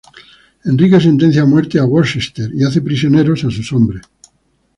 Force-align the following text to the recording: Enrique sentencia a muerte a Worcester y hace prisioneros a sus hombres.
Enrique 0.71 0.99
sentencia 0.99 1.43
a 1.43 1.45
muerte 1.45 1.77
a 1.77 1.85
Worcester 1.85 2.49
y 2.55 2.63
hace 2.63 2.81
prisioneros 2.81 3.43
a 3.43 3.51
sus 3.51 3.71
hombres. 3.71 4.01